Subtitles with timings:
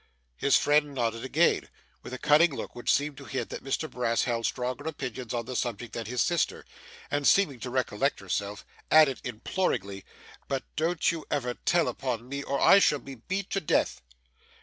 [0.35, 1.69] His friend nodded again,
[2.01, 5.45] with a cunning look which seemed to hint that Mr Brass held stronger opinions on
[5.45, 6.65] the subject than his sister;
[7.11, 10.03] and seeming to recollect herself, added imploringly,
[10.47, 14.01] 'But don't you ever tell upon me, or I shall be beat to death.